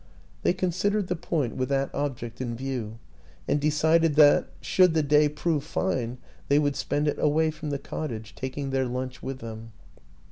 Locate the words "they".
0.41-0.53, 6.47-6.57